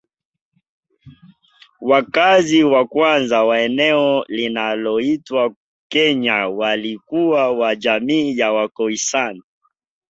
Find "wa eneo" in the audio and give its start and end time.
3.43-4.25